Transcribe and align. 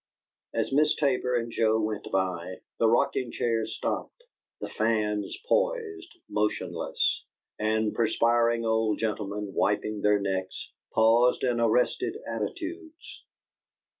As 0.55 0.71
Miss 0.73 0.95
Tabor 0.95 1.35
and 1.35 1.51
Joe 1.51 1.79
went 1.79 2.07
by, 2.11 2.61
the 2.79 2.87
rocking 2.87 3.31
chairs 3.31 3.75
stopped; 3.75 4.23
the 4.59 4.67
fans 4.69 5.37
poised, 5.47 6.11
motionless; 6.27 7.23
and 7.59 7.93
perspiring 7.93 8.65
old 8.65 8.97
gentlemen, 8.97 9.53
wiping 9.53 10.01
their 10.01 10.17
necks, 10.19 10.71
paused 10.91 11.43
in 11.43 11.59
arrested 11.59 12.17
attitudes. 12.27 13.25